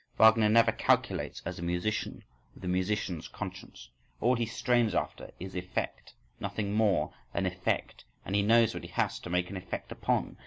Wagner 0.17 0.49
never 0.49 0.71
calculates 0.71 1.43
as 1.45 1.59
a 1.59 1.61
musician 1.61 2.23
with 2.55 2.63
a 2.65 2.67
musician's 2.67 3.27
conscience, 3.27 3.89
all 4.19 4.33
he 4.35 4.47
strains 4.47 4.95
after 4.95 5.29
is 5.39 5.53
effect, 5.55 6.15
nothing 6.39 6.73
more 6.73 7.13
than 7.33 7.45
effect. 7.45 8.03
And 8.25 8.35
he 8.35 8.41
knows 8.41 8.73
what 8.73 8.81
he 8.81 8.89
has 8.89 9.19
to 9.19 9.29
make 9.29 9.51
an 9.51 9.57
effect 9.57 9.91
upon! 9.91 10.37